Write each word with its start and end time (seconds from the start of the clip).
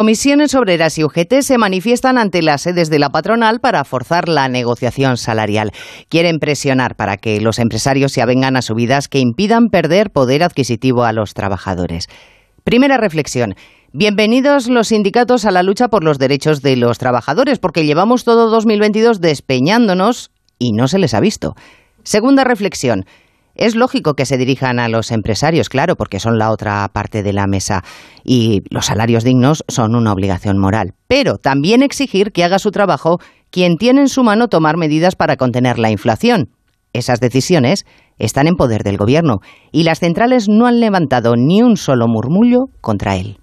Comisiones 0.00 0.54
Obreras 0.54 0.96
y 0.96 1.04
UGT 1.04 1.42
se 1.42 1.58
manifiestan 1.58 2.16
ante 2.16 2.40
las 2.40 2.62
sedes 2.62 2.88
de 2.88 2.98
la 2.98 3.10
patronal 3.10 3.60
para 3.60 3.84
forzar 3.84 4.30
la 4.30 4.48
negociación 4.48 5.18
salarial. 5.18 5.72
Quieren 6.08 6.38
presionar 6.38 6.96
para 6.96 7.18
que 7.18 7.38
los 7.38 7.58
empresarios 7.58 8.10
se 8.10 8.22
avengan 8.22 8.56
a 8.56 8.62
subidas 8.62 9.08
que 9.08 9.18
impidan 9.18 9.68
perder 9.68 10.08
poder 10.08 10.42
adquisitivo 10.42 11.04
a 11.04 11.12
los 11.12 11.34
trabajadores. 11.34 12.06
Primera 12.64 12.96
reflexión. 12.96 13.56
Bienvenidos 13.92 14.70
los 14.70 14.88
sindicatos 14.88 15.44
a 15.44 15.50
la 15.50 15.62
lucha 15.62 15.88
por 15.88 16.02
los 16.02 16.18
derechos 16.18 16.62
de 16.62 16.76
los 16.76 16.96
trabajadores, 16.96 17.58
porque 17.58 17.84
llevamos 17.84 18.24
todo 18.24 18.48
2022 18.48 19.20
despeñándonos 19.20 20.30
y 20.58 20.72
no 20.72 20.88
se 20.88 20.98
les 20.98 21.12
ha 21.12 21.20
visto. 21.20 21.52
Segunda 22.04 22.44
reflexión. 22.44 23.04
Es 23.60 23.74
lógico 23.74 24.14
que 24.14 24.24
se 24.24 24.38
dirijan 24.38 24.78
a 24.78 24.88
los 24.88 25.10
empresarios, 25.10 25.68
claro, 25.68 25.94
porque 25.94 26.18
son 26.18 26.38
la 26.38 26.50
otra 26.50 26.88
parte 26.94 27.22
de 27.22 27.34
la 27.34 27.46
mesa 27.46 27.84
y 28.24 28.62
los 28.70 28.86
salarios 28.86 29.22
dignos 29.22 29.64
son 29.68 29.94
una 29.94 30.14
obligación 30.14 30.56
moral. 30.56 30.94
Pero 31.08 31.36
también 31.36 31.82
exigir 31.82 32.32
que 32.32 32.42
haga 32.42 32.58
su 32.58 32.70
trabajo 32.70 33.18
quien 33.50 33.76
tiene 33.76 34.00
en 34.00 34.08
su 34.08 34.24
mano 34.24 34.48
tomar 34.48 34.78
medidas 34.78 35.14
para 35.14 35.36
contener 35.36 35.78
la 35.78 35.90
inflación. 35.90 36.48
Esas 36.94 37.20
decisiones 37.20 37.84
están 38.16 38.46
en 38.46 38.56
poder 38.56 38.82
del 38.82 38.96
Gobierno 38.96 39.40
y 39.72 39.82
las 39.82 39.98
centrales 39.98 40.46
no 40.48 40.66
han 40.66 40.80
levantado 40.80 41.34
ni 41.36 41.60
un 41.60 41.76
solo 41.76 42.06
murmullo 42.08 42.68
contra 42.80 43.16
él. 43.16 43.40